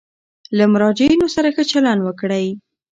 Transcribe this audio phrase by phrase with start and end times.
[0.57, 2.47] له مراجعینو سره ښه چلند وکړئ.